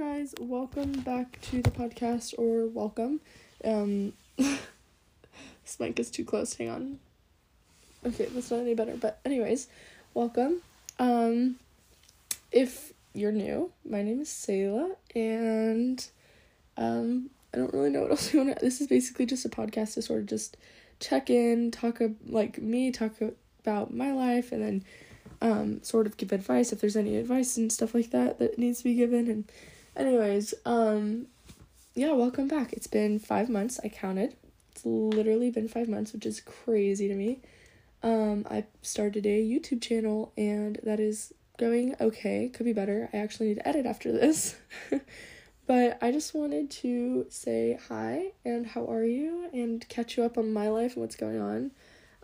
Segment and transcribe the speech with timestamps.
[0.00, 3.20] guys, welcome back to the podcast, or welcome.
[3.62, 4.58] Um, this
[5.78, 6.54] mic is too close.
[6.54, 6.98] Hang on.
[8.06, 8.96] Okay, that's not any better.
[8.96, 9.68] But anyways,
[10.14, 10.62] welcome.
[10.98, 11.56] Um,
[12.50, 16.02] if you're new, my name is Sayla, and
[16.78, 18.64] um, I don't really know what else you want to.
[18.64, 20.56] This is basically just a podcast to sort of just
[20.98, 23.12] check in, talk like me, talk
[23.62, 24.84] about my life, and then
[25.42, 28.78] um, sort of give advice if there's any advice and stuff like that that needs
[28.78, 29.28] to be given.
[29.28, 29.44] And,
[29.96, 31.26] anyways, um,
[31.94, 32.72] yeah, welcome back.
[32.72, 33.80] It's been five months.
[33.82, 34.36] I counted.
[34.72, 37.40] It's literally been five months, which is crazy to me.
[38.02, 42.48] Um, I started a YouTube channel, and that is going okay.
[42.48, 43.10] Could be better.
[43.12, 44.56] I actually need to edit after this.
[45.66, 50.38] but I just wanted to say hi and how are you and catch you up
[50.38, 51.72] on my life and what's going on.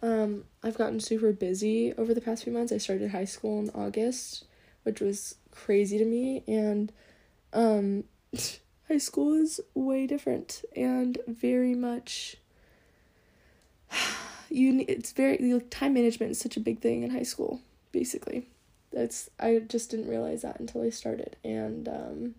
[0.03, 2.73] Um, I've gotten super busy over the past few months.
[2.73, 4.45] I started high school in August,
[4.85, 6.93] which was crazy to me, and
[7.57, 8.05] um,
[8.89, 12.37] high school is way different and very much.
[14.49, 17.61] You it's very like time management is such a big thing in high school.
[17.91, 18.47] Basically,
[18.93, 22.35] that's I just didn't realize that until I started, and um,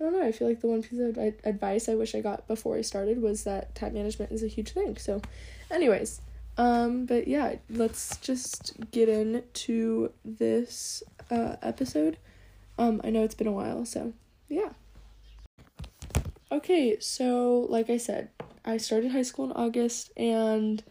[0.00, 0.26] I don't know.
[0.26, 3.22] I feel like the one piece of advice I wish I got before I started
[3.22, 4.96] was that time management is a huge thing.
[4.96, 5.22] So,
[5.70, 6.20] anyways,
[6.58, 12.18] um, but yeah, let's just get into this uh, episode.
[12.76, 14.12] Um, I know it's been a while, so
[14.48, 14.70] yeah.
[16.50, 18.30] Okay, so like I said,
[18.64, 20.82] I started high school in August and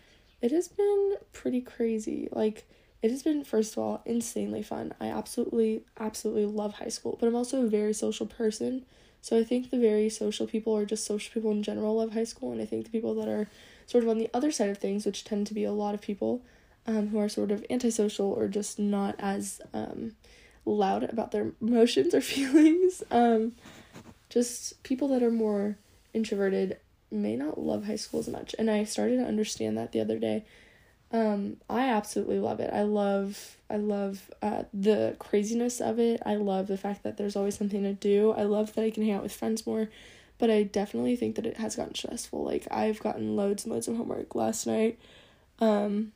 [0.42, 2.28] it has been pretty crazy.
[2.32, 2.66] Like,
[3.02, 4.94] it has been, first of all, insanely fun.
[5.00, 8.86] I absolutely, absolutely love high school, but I'm also a very social person.
[9.22, 12.26] So I think the very social people or just social people in general love high
[12.26, 13.48] school, and I think the people that are
[13.86, 16.02] sort of on the other side of things, which tend to be a lot of
[16.02, 16.42] people
[16.88, 20.14] um, who are sort of antisocial or just not as um,
[20.66, 23.04] loud about their emotions or feelings.
[23.12, 23.54] Um,
[24.30, 25.78] just people that are more
[26.14, 26.78] introverted
[27.12, 28.56] may not love high school as much.
[28.58, 30.46] And I started to understand that the other day.
[31.12, 32.74] Um, I absolutely love it.
[32.74, 36.22] I love I love uh, the craziness of it.
[36.26, 38.32] I love the fact that there's always something to do.
[38.32, 39.88] I love that I can hang out with friends more
[40.38, 42.44] but I definitely think that it has gotten stressful.
[42.44, 44.36] Like I've gotten loads and loads of homework.
[44.36, 45.00] Last night
[45.60, 46.12] um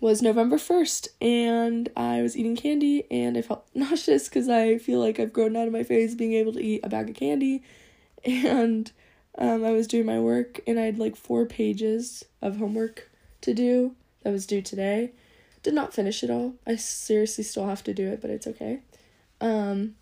[0.00, 5.00] was November 1st and I was eating candy and I felt nauseous cuz I feel
[5.00, 7.62] like I've grown out of my phase being able to eat a bag of candy
[8.24, 8.90] and
[9.36, 13.10] um I was doing my work and I had like 4 pages of homework
[13.42, 15.12] to do that was due today.
[15.62, 16.54] Did not finish it all.
[16.66, 18.80] I seriously still have to do it, but it's okay.
[19.40, 19.96] Um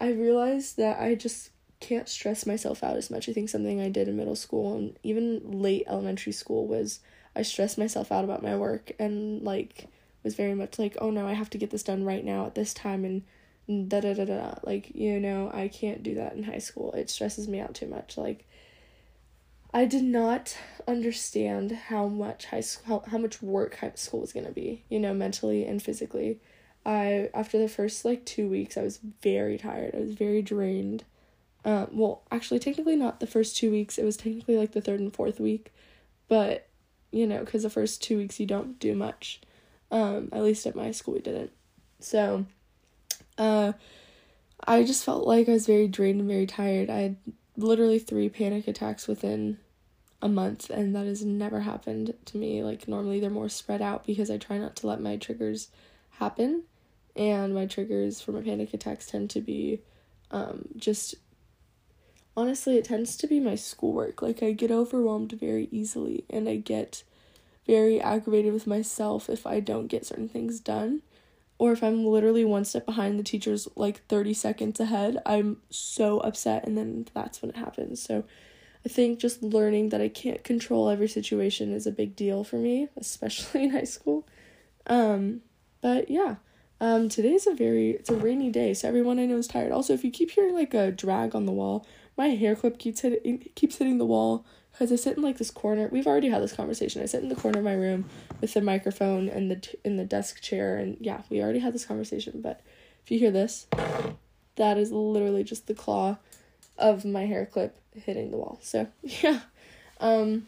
[0.00, 3.28] I realized that I just can't stress myself out as much.
[3.28, 7.00] I think something I did in middle school and even late elementary school was
[7.36, 9.88] I stressed myself out about my work and like
[10.22, 12.54] was very much like, oh no, I have to get this done right now at
[12.54, 14.54] this time and da da da da.
[14.62, 16.92] Like, you know, I can't do that in high school.
[16.92, 18.16] It stresses me out too much.
[18.16, 18.46] Like,
[19.72, 20.56] I did not
[20.86, 24.98] understand how much high school, how, how much work high school was gonna be, you
[24.98, 26.40] know, mentally and physically.
[26.86, 29.94] I after the first like two weeks, I was very tired.
[29.94, 31.04] I was very drained.
[31.64, 33.98] Um, well, actually, technically not the first two weeks.
[33.98, 35.72] It was technically like the third and fourth week,
[36.28, 36.68] but
[37.14, 39.40] you know, because the first two weeks you don't do much.
[39.90, 41.52] Um, at least at my school we didn't.
[42.00, 42.46] So,
[43.38, 43.72] uh,
[44.66, 46.90] I just felt like I was very drained and very tired.
[46.90, 47.16] I had
[47.56, 49.58] literally three panic attacks within
[50.20, 52.64] a month, and that has never happened to me.
[52.64, 55.68] Like normally they're more spread out because I try not to let my triggers
[56.10, 56.64] happen,
[57.14, 59.80] and my triggers for my panic attacks tend to be
[60.30, 61.14] um, just
[62.36, 64.22] honestly, it tends to be my schoolwork.
[64.22, 67.02] Like, I get overwhelmed very easily, and I get
[67.66, 71.02] very aggravated with myself if I don't get certain things done.
[71.56, 76.18] Or if I'm literally one step behind the teacher's like 30 seconds ahead, I'm so
[76.20, 78.02] upset, and then that's when it happens.
[78.02, 78.24] So,
[78.84, 82.56] I think just learning that I can't control every situation is a big deal for
[82.56, 84.26] me, especially in high school.
[84.86, 85.40] Um,
[85.80, 86.36] but yeah,
[86.80, 89.72] um, today's a very it's a rainy day, so everyone I know is tired.
[89.72, 93.00] Also, if you keep hearing like a drag on the wall, my hair clip keeps
[93.00, 95.88] hitting keeps hitting the wall because I sit in like this corner.
[95.90, 97.02] We've already had this conversation.
[97.02, 98.06] I sit in the corner of my room
[98.40, 101.72] with the microphone and the t- in the desk chair, and yeah, we already had
[101.72, 102.40] this conversation.
[102.40, 102.60] But
[103.04, 103.66] if you hear this,
[104.56, 106.16] that is literally just the claw
[106.76, 108.58] of my hair clip hitting the wall.
[108.62, 109.40] So yeah,
[110.00, 110.46] um,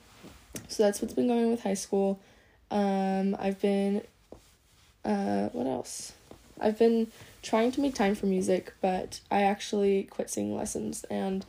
[0.68, 2.20] so that's what's been going on with high school.
[2.70, 4.02] Um, I've been,
[5.04, 6.12] uh, what else?
[6.60, 7.12] I've been
[7.46, 11.46] trying to make time for music, but I actually quit singing lessons and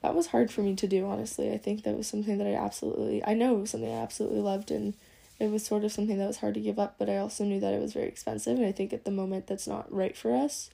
[0.00, 1.52] that was hard for me to do, honestly.
[1.52, 4.40] I think that was something that I absolutely I know it was something I absolutely
[4.40, 4.94] loved and
[5.40, 7.58] it was sort of something that was hard to give up, but I also knew
[7.58, 10.34] that it was very expensive and I think at the moment that's not right for
[10.34, 10.70] us.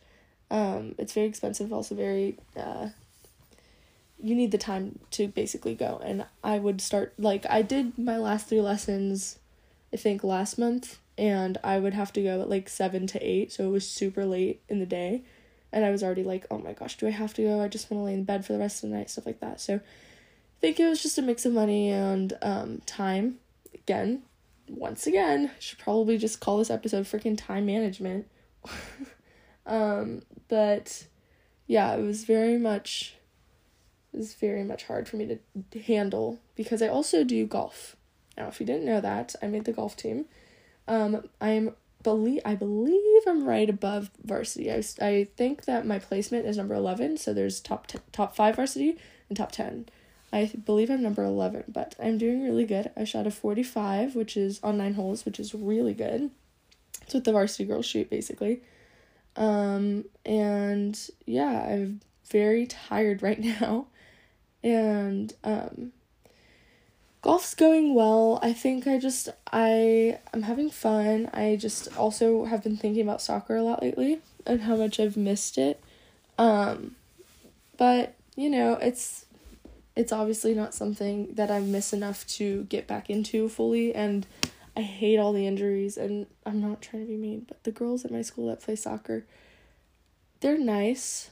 [0.51, 2.91] Um, it's very expensive, also very uh,
[4.23, 6.01] you need the time to basically go.
[6.05, 9.39] And I would start like I did my last three lessons
[9.93, 13.53] I think last month and I would have to go at like 7 to 8,
[13.53, 15.23] so it was super late in the day.
[15.73, 17.61] And I was already like, "Oh my gosh, do I have to go?
[17.61, 19.41] I just want to lay in bed for the rest of the night, stuff like
[19.41, 23.39] that." So I think it was just a mix of money and um time.
[23.75, 24.23] Again,
[24.69, 28.27] once again, should probably just call this episode freaking time management.
[29.67, 31.07] um, but
[31.67, 33.17] yeah, it was very much
[34.13, 35.39] it was very much hard for me
[35.71, 37.97] to handle because I also do golf.
[38.37, 40.27] Now, if you didn't know that, I made the golf team.
[40.89, 41.75] Um, I'm
[42.07, 44.71] believe I believe I'm right above varsity.
[44.71, 48.55] I, I think that my placement is number 11, so there's top t- top 5
[48.57, 48.97] varsity
[49.29, 49.89] and top 10.
[50.33, 52.93] I believe I'm number 11, but I'm doing really good.
[52.97, 56.31] I shot a 45, which is on 9 holes, which is really good.
[57.03, 58.63] It's what the varsity girls shoot basically.
[59.35, 60.97] Um and
[61.27, 62.01] yeah, I'm
[62.31, 63.87] very tired right now.
[64.63, 65.93] And um
[67.27, 68.39] golf's going well.
[68.41, 71.29] I think I just I I'm having fun.
[71.35, 75.17] I just also have been thinking about soccer a lot lately and how much I've
[75.17, 75.83] missed it.
[76.39, 76.95] Um
[77.77, 79.27] but, you know, it's
[79.97, 84.25] it's obviously not something that I miss enough to get back into fully and
[84.77, 88.05] I hate all the injuries and I'm not trying to be mean, but the girls
[88.05, 89.25] at my school that play soccer
[90.39, 91.31] they're nice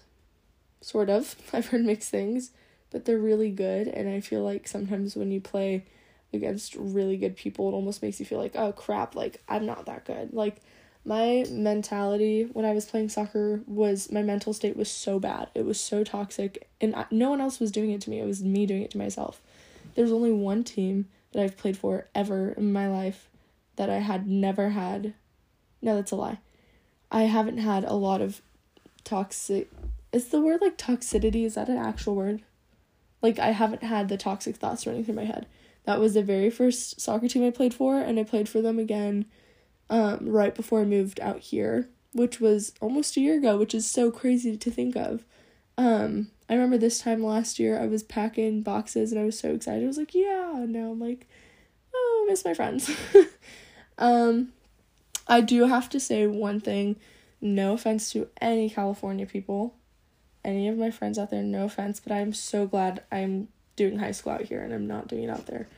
[0.80, 1.36] sort of.
[1.52, 2.50] I've heard mixed things
[2.94, 5.84] but they're really good and I feel like sometimes when you play
[6.32, 9.86] against really good people it almost makes you feel like oh crap like I'm not
[9.86, 10.32] that good.
[10.32, 10.62] Like
[11.04, 15.48] my mentality when I was playing soccer was my mental state was so bad.
[15.56, 18.20] It was so toxic and I, no one else was doing it to me.
[18.20, 19.40] It was me doing it to myself.
[19.96, 23.28] There's only one team that I've played for ever in my life
[23.74, 25.14] that I had never had.
[25.82, 26.38] No, that's a lie.
[27.10, 28.40] I haven't had a lot of
[29.02, 29.68] toxic
[30.12, 32.40] is the word like toxicity is that an actual word
[33.24, 35.46] like I haven't had the toxic thoughts running through my head.
[35.84, 38.78] That was the very first soccer team I played for, and I played for them
[38.78, 39.24] again
[39.88, 43.90] um, right before I moved out here, which was almost a year ago, which is
[43.90, 45.24] so crazy to think of.
[45.78, 49.54] Um, I remember this time last year I was packing boxes and I was so
[49.54, 49.84] excited.
[49.84, 51.26] I was like, yeah, now I'm like,
[51.94, 52.90] oh, I miss my friends.
[53.98, 54.52] um,
[55.26, 56.96] I do have to say one thing,
[57.40, 59.76] no offense to any California people
[60.44, 64.12] any of my friends out there, no offense, but I'm so glad I'm doing high
[64.12, 65.68] school out here and I'm not doing it out there.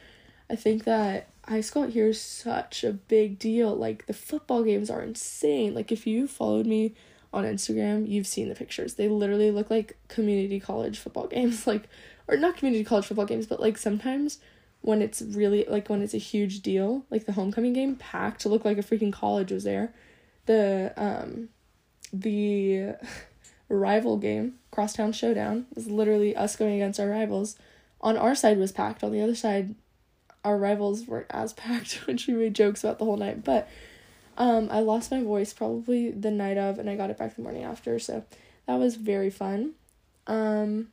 [0.49, 3.75] I think that high school out here is such a big deal.
[3.75, 5.75] Like the football games are insane.
[5.75, 6.95] Like if you followed me
[7.33, 8.95] on Instagram, you've seen the pictures.
[8.95, 11.67] They literally look like community college football games.
[11.67, 11.89] Like
[12.29, 14.39] or not community college football games, but like sometimes
[14.83, 18.49] when it's really like when it's a huge deal, like the homecoming game packed to
[18.49, 19.93] look like a freaking college was there.
[20.47, 21.49] The um
[22.13, 22.95] the
[23.69, 27.57] rival game, Crosstown Showdown, is literally us going against our rivals.
[28.01, 29.03] On our side was packed.
[29.03, 29.75] On the other side,
[30.45, 33.45] our rivals weren't as packed, which we made jokes about the whole night.
[33.45, 33.69] But
[34.39, 37.43] um, I lost my voice probably the night of, and I got it back the
[37.43, 37.99] morning after.
[37.99, 38.25] So
[38.67, 39.73] that was very fun.
[40.27, 40.89] Um,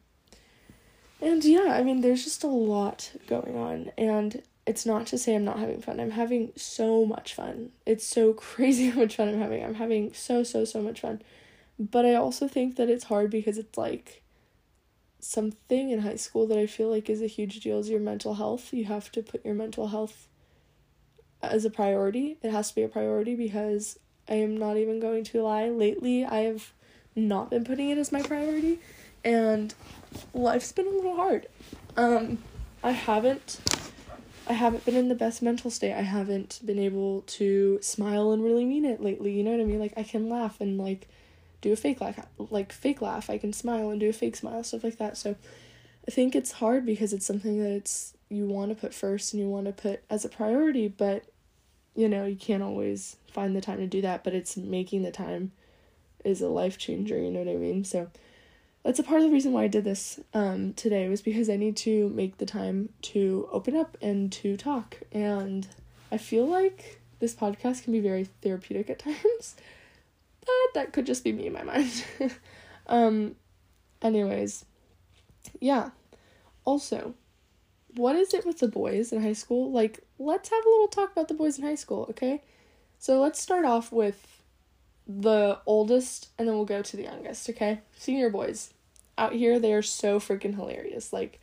[1.21, 5.35] and yeah, I mean, there's just a lot going on, and it's not to say
[5.35, 5.99] I'm not having fun.
[5.99, 7.71] I'm having so much fun.
[7.85, 9.63] It's so crazy how much fun I'm having.
[9.63, 11.21] I'm having so, so, so much fun.
[11.79, 14.23] But I also think that it's hard because it's like
[15.19, 18.35] something in high school that I feel like is a huge deal is your mental
[18.35, 18.73] health.
[18.73, 20.27] You have to put your mental health
[21.41, 22.37] as a priority.
[22.41, 25.69] It has to be a priority because I am not even going to lie.
[25.69, 26.73] Lately, I have
[27.15, 28.79] not been putting it as my priority,
[29.23, 29.73] and
[30.33, 31.47] life's been a little hard.
[31.97, 32.39] Um,
[32.83, 33.59] I haven't.
[34.45, 35.93] I haven't been in the best mental state.
[35.93, 39.31] I haven't been able to smile and really mean it lately.
[39.31, 39.79] You know what I mean?
[39.79, 41.07] Like I can laugh and like
[41.63, 43.29] do a fake laugh like fake laugh.
[43.29, 45.17] I can smile and do a fake smile stuff like that.
[45.17, 45.35] So
[46.07, 49.41] i think it's hard because it's something that it's you want to put first and
[49.41, 51.23] you want to put as a priority but
[51.95, 55.11] you know you can't always find the time to do that but it's making the
[55.11, 55.51] time
[56.23, 57.83] is a life changer you know what i mean?
[57.83, 58.09] So
[58.83, 61.55] that's a part of the reason why i did this um, today was because i
[61.55, 64.97] need to make the time to open up and to talk.
[65.11, 65.67] And
[66.11, 69.55] i feel like this podcast can be very therapeutic at times
[70.45, 72.05] but that could just be me in my mind.
[72.87, 73.35] um,
[74.01, 74.65] anyways,
[75.59, 75.91] yeah.
[76.65, 77.13] Also,
[77.95, 79.71] what is it with the boys in high school?
[79.71, 82.41] Like, let's have a little talk about the boys in high school, okay?
[82.99, 84.41] So let's start off with
[85.05, 87.81] the oldest and then we'll go to the youngest, okay?
[87.97, 88.73] Senior boys.
[89.17, 91.13] Out here, they are so freaking hilarious.
[91.13, 91.39] Like,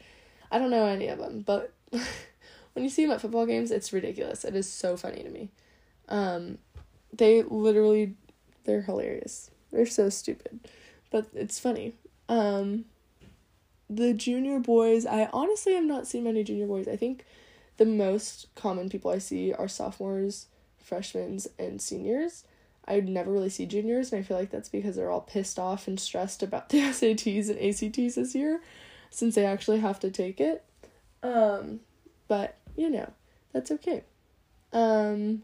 [0.51, 3.93] I don't know any of them, but when you see them at football games, it's
[3.93, 4.45] ridiculous.
[4.45, 5.51] It is so funny to me.
[6.09, 6.59] Um,
[7.13, 8.15] they literally
[8.65, 9.51] they're hilarious.
[9.73, 10.61] They're so stupid.
[11.11, 11.95] but it's funny.
[12.29, 12.85] Um,
[13.89, 16.87] the junior boys, I honestly have not seen many junior boys.
[16.87, 17.25] I think
[17.77, 20.47] the most common people I see are sophomores,
[20.79, 22.45] freshmen, and seniors.
[22.87, 25.89] I never really see juniors, and I feel like that's because they're all pissed off
[25.89, 28.61] and stressed about the SATs and ACTs this year,
[29.11, 30.65] since they actually have to take it.
[31.23, 31.81] Um,
[32.29, 33.13] but you know,
[33.53, 34.05] that's okay.
[34.73, 35.43] Um,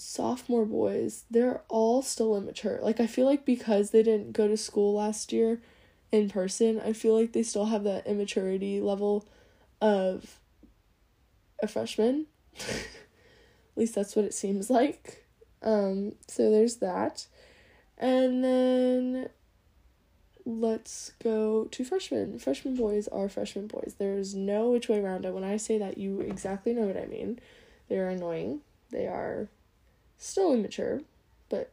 [0.00, 2.78] sophomore boys, they're all still immature.
[2.82, 5.60] Like I feel like because they didn't go to school last year
[6.10, 9.26] in person, I feel like they still have that immaturity level
[9.80, 10.40] of
[11.62, 12.26] a freshman.
[12.58, 15.26] At least that's what it seems like.
[15.62, 17.26] Um, so there's that.
[17.98, 19.28] And then
[20.46, 22.38] let's go to freshmen.
[22.38, 23.96] Freshman boys are freshman boys.
[23.98, 25.34] There's no which way around it.
[25.34, 27.38] When I say that, you exactly know what I mean.
[27.88, 28.60] They are annoying.
[28.90, 29.48] They are
[30.20, 31.00] still immature,
[31.48, 31.72] but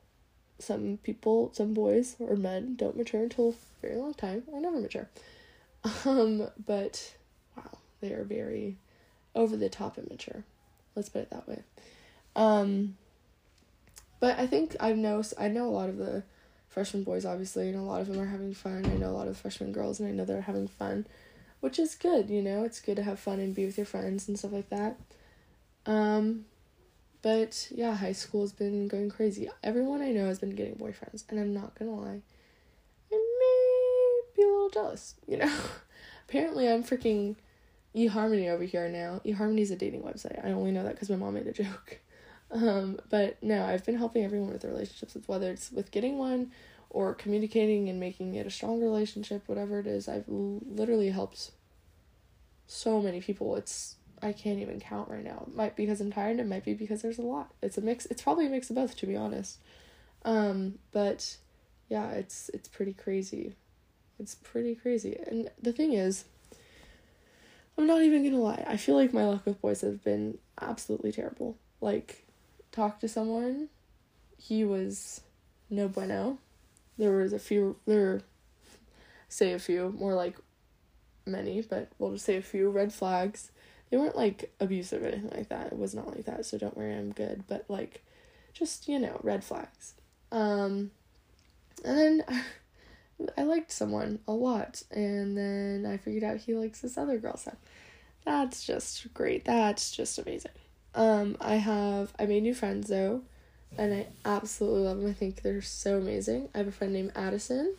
[0.57, 4.79] some people, some boys or men don't mature until a very long time or never
[4.79, 5.09] mature.
[6.05, 7.13] Um, but
[7.55, 8.77] wow, they are very
[9.35, 10.43] over the top immature.
[10.95, 11.61] Let's put it that way.
[12.35, 12.97] Um,
[14.19, 16.23] but I think I know I know a lot of the
[16.67, 18.85] freshman boys obviously, and a lot of them are having fun.
[18.85, 21.05] I know a lot of freshman girls, and I know they're having fun,
[21.59, 22.29] which is good.
[22.29, 24.69] You know, it's good to have fun and be with your friends and stuff like
[24.69, 24.97] that.
[25.85, 26.45] Um,
[27.21, 29.49] but yeah, high school has been going crazy.
[29.63, 32.21] Everyone I know has been getting boyfriends, and I'm not gonna lie,
[33.11, 35.53] I may be a little jealous, you know?
[36.29, 37.35] Apparently, I'm freaking
[37.95, 39.21] eHarmony over here now.
[39.25, 40.45] eHarmony is a dating website.
[40.45, 41.99] I only know that because my mom made a joke.
[42.49, 46.17] Um, but no, I've been helping everyone with their relationships, with whether it's with getting
[46.17, 46.51] one
[46.89, 50.07] or communicating and making it a strong relationship, whatever it is.
[50.07, 51.51] I've literally helped
[52.65, 53.55] so many people.
[53.57, 55.47] It's I can't even count right now.
[55.53, 56.39] Might be because I'm tired.
[56.39, 57.53] It might be because there's a lot.
[57.61, 58.05] It's a mix.
[58.07, 59.59] It's probably a mix of both, to be honest.
[60.25, 61.37] Um, but
[61.89, 63.55] yeah, it's it's pretty crazy.
[64.19, 65.17] It's pretty crazy.
[65.27, 66.25] And the thing is,
[67.77, 68.65] I'm not even gonna lie.
[68.67, 71.55] I feel like my luck with boys has been absolutely terrible.
[71.79, 72.25] Like,
[72.71, 73.69] talk to someone,
[74.37, 75.21] he was
[75.69, 76.39] no bueno.
[76.97, 77.75] There was a few.
[77.85, 78.21] There,
[79.29, 80.37] say a few, more like
[81.27, 83.51] many, but we'll just say a few red flags
[83.89, 85.67] they weren't like abusive or anything like that.
[85.67, 87.43] It was not like that, so don't worry, I'm good.
[87.47, 88.03] But like
[88.53, 89.93] just, you know, red flags.
[90.31, 90.91] Um
[91.85, 92.23] and then
[93.37, 97.37] I liked someone a lot and then I figured out he likes this other girl,
[97.37, 97.55] so
[98.25, 99.45] that's just great.
[99.45, 100.51] That's just amazing.
[100.95, 103.21] Um I have I made new friends though
[103.77, 105.09] and I absolutely love them.
[105.09, 106.49] I think they're so amazing.
[106.53, 107.75] I have a friend named Addison.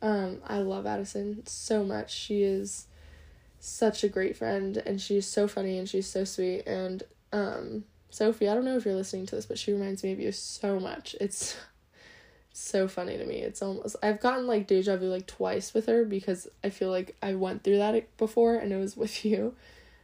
[0.00, 2.12] Um, I love Addison so much.
[2.12, 2.86] She is
[3.64, 8.46] such a great friend and she's so funny and she's so sweet and um Sophie,
[8.46, 10.78] I don't know if you're listening to this, but she reminds me of you so
[10.78, 11.16] much.
[11.18, 11.56] It's
[12.52, 13.36] so funny to me.
[13.36, 17.16] It's almost I've gotten like deja vu like twice with her because I feel like
[17.22, 19.54] I went through that before and it was with you.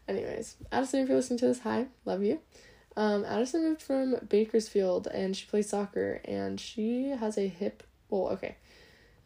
[0.08, 2.40] Anyways, Addison, if you're listening to this, hi, love you.
[2.96, 7.82] Um, Addison moved from Bakersfield and she plays soccer and she has a hip.
[8.08, 8.56] Well, okay,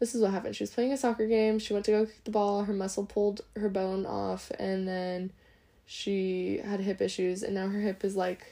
[0.03, 0.53] this is what happened.
[0.53, 1.59] She was playing a soccer game.
[1.59, 2.65] She went to go kick the ball.
[2.65, 5.31] Her muscle pulled her bone off, and then
[5.85, 8.45] she had hip issues, and now her hip is like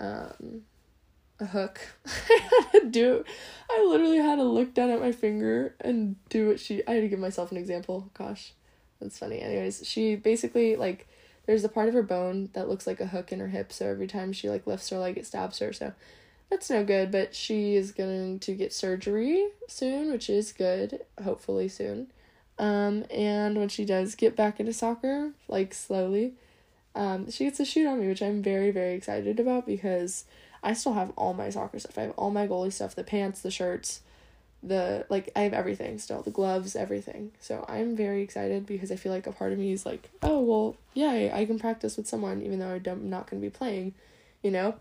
[0.00, 0.62] um,
[1.38, 1.78] a hook.
[2.06, 2.40] I
[2.72, 3.22] had to do.
[3.70, 6.82] I literally had to look down at my finger and do what she.
[6.88, 8.10] I had to give myself an example.
[8.14, 8.54] Gosh,
[8.98, 9.42] that's funny.
[9.42, 11.06] Anyways, she basically like
[11.44, 13.74] there's a part of her bone that looks like a hook in her hip.
[13.74, 15.74] So every time she like lifts her leg, it stabs her.
[15.74, 15.92] So
[16.52, 21.66] that's no good, but she is going to get surgery soon, which is good, hopefully
[21.66, 22.08] soon.
[22.58, 26.34] Um, and when she does get back into soccer, like slowly,
[26.94, 30.26] um, she gets to shoot on me, which I'm very, very excited about because
[30.62, 31.96] I still have all my soccer stuff.
[31.96, 34.02] I have all my goalie stuff, the pants, the shirts,
[34.62, 37.32] the like I have everything still, the gloves, everything.
[37.40, 40.40] So I'm very excited because I feel like a part of me is like, oh
[40.40, 43.94] well, yeah, I can practice with someone even though I'm not gonna be playing,
[44.42, 44.74] you know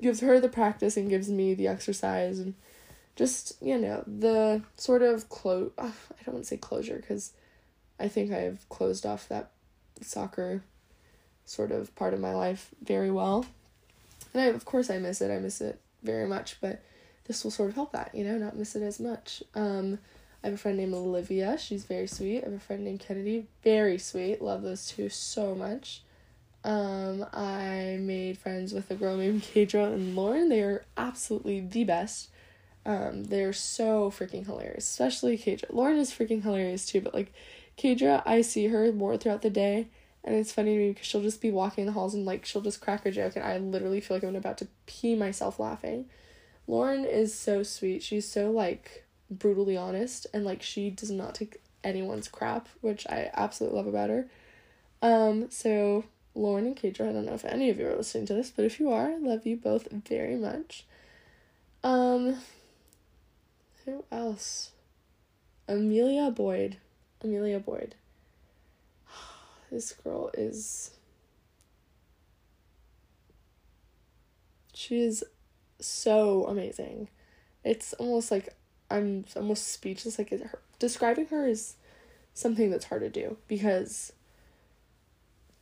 [0.00, 2.54] gives her the practice and gives me the exercise and
[3.16, 5.90] just you know the sort of close i
[6.24, 7.32] don't want to say closure because
[7.98, 9.50] i think i've closed off that
[10.00, 10.62] soccer
[11.48, 13.46] sort of part of my life very well.
[14.32, 15.30] And i of course i miss it.
[15.30, 16.82] I miss it very much but
[17.26, 19.42] this will sort of help that you know not miss it as much.
[19.54, 19.98] Um
[20.42, 21.58] i have a friend named olivia.
[21.58, 22.42] She's very sweet.
[22.42, 23.46] I have a friend named kennedy.
[23.64, 24.42] Very sweet.
[24.42, 26.02] Love those two so much
[26.68, 30.50] um, I made friends with a girl named Kadra and Lauren.
[30.50, 32.28] They are absolutely the best.
[32.84, 35.72] Um, they're so freaking hilarious, especially Kadra.
[35.72, 37.32] Lauren is freaking hilarious too, but like
[37.78, 39.88] Kadra, I see her more throughout the day,
[40.22, 42.44] and it's funny to me because she'll just be walking in the halls and like
[42.44, 45.58] she'll just crack a joke, and I literally feel like I'm about to pee myself
[45.58, 46.04] laughing.
[46.66, 48.02] Lauren is so sweet.
[48.02, 53.30] She's so like brutally honest and like she does not take anyone's crap, which I
[53.32, 54.28] absolutely love about her.
[55.00, 56.04] Um, so
[56.34, 58.64] Lauren and Kadra, I don't know if any of you are listening to this, but
[58.64, 60.84] if you are, I love you both very much.
[61.82, 62.36] Um,
[63.84, 64.72] who else?
[65.66, 66.76] Amelia Boyd.
[67.22, 67.94] Amelia Boyd.
[69.70, 70.92] This girl is.
[74.72, 75.24] She is
[75.80, 77.08] so amazing.
[77.64, 78.48] It's almost like
[78.90, 80.18] I'm almost speechless.
[80.18, 81.74] Like her, describing her is
[82.34, 84.12] something that's hard to do because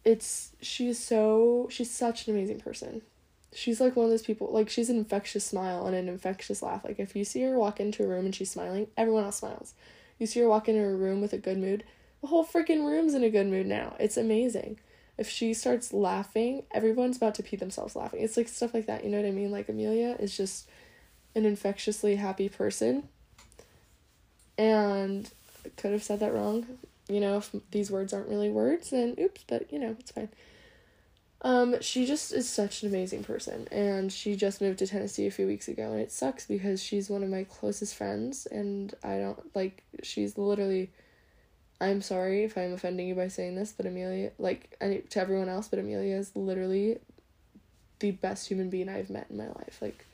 [0.06, 3.02] it's she's so she's such an amazing person.
[3.52, 6.84] She's like one of those people like she's an infectious smile and an infectious laugh.
[6.84, 9.74] Like if you see her walk into a room and she's smiling, everyone else smiles.
[10.20, 11.82] You see her walk into a room with a good mood,
[12.20, 13.96] the whole freaking room's in a good mood now.
[13.98, 14.78] It's amazing.
[15.18, 18.22] If she starts laughing, everyone's about to pee themselves laughing.
[18.22, 19.50] It's like stuff like that, you know what I mean?
[19.50, 20.68] Like Amelia is just
[21.34, 23.08] an infectiously happy person.
[24.56, 25.28] And
[25.76, 26.78] could have said that wrong.
[27.08, 30.28] You know, if these words aren't really words, then oops, but you know, it's fine.
[31.42, 35.30] Um, she just is such an amazing person, and she just moved to Tennessee a
[35.30, 39.18] few weeks ago, and it sucks because she's one of my closest friends, and I
[39.18, 39.84] don't like.
[40.02, 40.90] She's literally.
[41.78, 45.50] I'm sorry if I'm offending you by saying this, but Amelia, like, any, to everyone
[45.50, 46.98] else, but Amelia is literally
[47.98, 49.78] the best human being I've met in my life.
[49.82, 50.06] Like,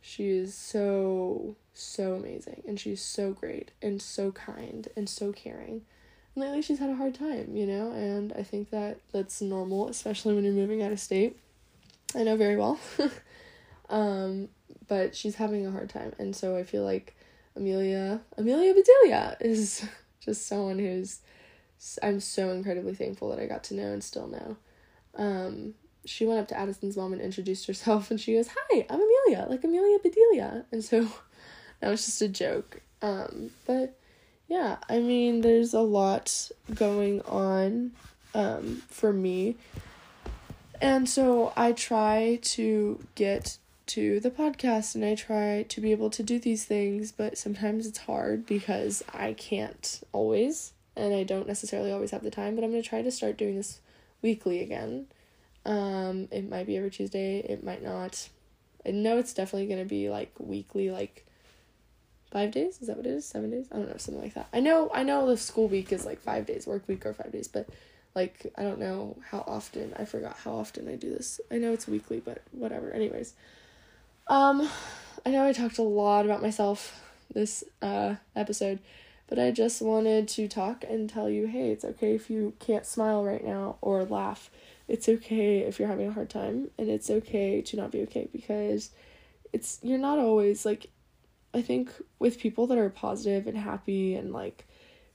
[0.00, 5.82] she is so, so amazing, and she's so great, and so kind, and so caring
[6.34, 9.88] And lately she's had a hard time, you know, and I think that that's normal,
[9.88, 11.38] especially when you're moving out of state.
[12.14, 12.78] I know very well.
[13.90, 14.48] um,
[14.88, 17.14] but she's having a hard time, and so I feel like
[17.56, 19.84] Amelia, Amelia Bedelia is
[20.20, 21.20] just someone who's
[22.02, 24.56] I'm so incredibly thankful that I got to know and still know.
[25.16, 25.74] Um,
[26.04, 29.46] she went up to Addison's mom and introduced herself, and she goes, "Hi, I'm Amelia,
[29.48, 31.08] like Amelia Bedelia," and so
[31.82, 32.80] that was just a joke.
[33.02, 33.98] Um, but
[34.46, 37.90] yeah, I mean, there's a lot going on
[38.34, 39.56] um, for me.
[40.80, 46.08] And so I try to get to the podcast and I try to be able
[46.10, 51.48] to do these things, but sometimes it's hard because I can't always and I don't
[51.48, 53.80] necessarily always have the time, but I'm going to try to start doing this
[54.22, 55.06] weekly again.
[55.66, 58.28] Um it might be every Tuesday, it might not.
[58.86, 61.24] I know it's definitely going to be like weekly like
[62.32, 62.80] five days?
[62.80, 63.26] Is that what it is?
[63.26, 63.66] Seven days?
[63.70, 64.48] I don't know something like that.
[64.52, 67.32] I know i know the school week is like five days work week or five
[67.32, 67.68] days but
[68.14, 71.40] like i don't know how often i forgot how often i do this.
[71.50, 72.90] I know it's weekly but whatever.
[72.90, 73.34] Anyways
[74.28, 74.68] um
[75.26, 77.00] i know i talked a lot about myself
[77.34, 78.78] this uh episode
[79.28, 82.86] but i just wanted to talk and tell you hey it's okay if you can't
[82.86, 84.50] smile right now or laugh.
[84.88, 88.28] It's okay if you're having a hard time and it's okay to not be okay
[88.32, 88.90] because
[89.52, 90.88] it's you're not always like
[91.54, 94.66] I think with people that are positive and happy and like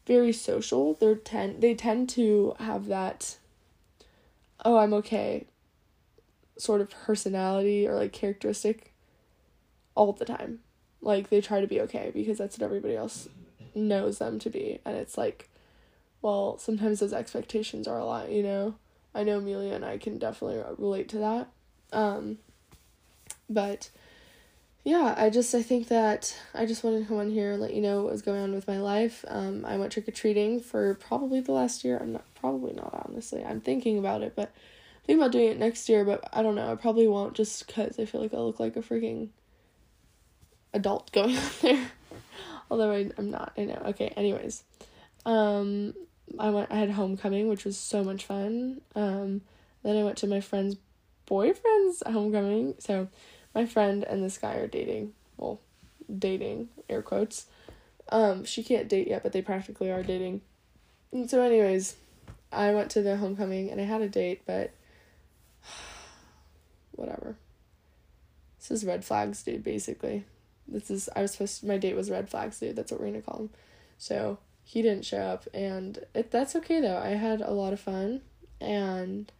[0.05, 3.37] very social, they're tend they tend to have that
[4.65, 5.45] oh, I'm okay
[6.57, 8.93] sort of personality or like characteristic
[9.95, 10.59] all the time.
[11.01, 13.29] Like they try to be okay because that's what everybody else
[13.75, 15.49] knows them to be and it's like
[16.19, 18.73] well, sometimes those expectations are a lot, you know.
[19.13, 21.47] I know Amelia and I can definitely relate to that.
[21.91, 22.39] Um
[23.49, 23.89] but
[24.87, 27.73] yeah, I just I think that I just wanted to come on here and let
[27.73, 29.25] you know what was going on with my life.
[29.27, 31.97] Um, I went trick or treating for probably the last year.
[31.97, 33.43] I'm not probably not honestly.
[33.43, 34.53] I'm thinking about it, but
[35.05, 36.05] think about doing it next year.
[36.05, 36.71] But I don't know.
[36.71, 39.27] I probably won't just because I feel like I look like a freaking
[40.73, 41.91] adult going out there.
[42.71, 43.51] Although I I'm not.
[43.57, 43.81] I know.
[43.87, 44.13] Okay.
[44.15, 44.63] Anyways,
[45.25, 45.95] um,
[46.39, 46.71] I went.
[46.71, 48.79] I had homecoming, which was so much fun.
[48.95, 49.41] Um,
[49.83, 50.77] then I went to my friend's
[51.25, 52.75] boyfriend's homecoming.
[52.79, 53.09] So
[53.57, 55.13] my friend and this guy are dating.
[55.35, 55.59] Well,
[56.15, 57.47] dating, air quotes.
[58.09, 60.41] Um, she can't date yet, but they practically are dating.
[61.11, 61.95] And so, anyways,
[62.51, 64.69] I went to their homecoming and I had a date, but
[66.91, 67.35] whatever.
[68.59, 70.23] This is red flags, dude, basically.
[70.67, 72.75] This is, I was supposed to, my date was red flags, dude.
[72.75, 73.49] That's what we're gonna call him.
[73.97, 76.97] So, he didn't show up, and it, that's okay though.
[76.97, 78.21] I had a lot of fun,
[78.61, 79.31] and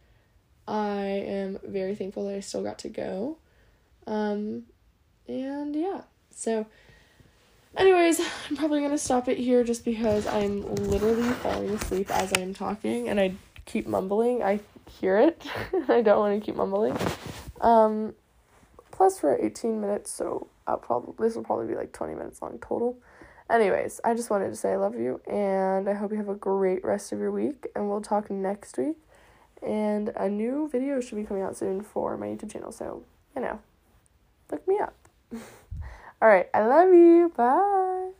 [0.66, 3.36] I am very thankful that I still got to go.
[4.08, 4.62] Um,
[5.26, 6.64] and yeah, so,
[7.76, 12.40] anyways, I'm probably gonna stop it here just because I'm literally falling asleep as I
[12.40, 13.34] am talking and I
[13.66, 14.42] keep mumbling.
[14.42, 15.42] I hear it.
[15.72, 16.96] And I don't want to keep mumbling.
[17.60, 18.14] Um,
[18.90, 22.58] plus, we're 18 minutes, so I'll probably this will probably be like 20 minutes long
[22.60, 22.96] total.
[23.50, 26.34] Anyways, I just wanted to say I love you and I hope you have a
[26.34, 28.96] great rest of your week and we'll talk next week.
[29.62, 33.42] And a new video should be coming out soon for my YouTube channel, so you
[33.42, 33.60] know
[34.50, 34.94] look me up.
[36.22, 37.32] All right, I love you.
[37.36, 38.10] Bye.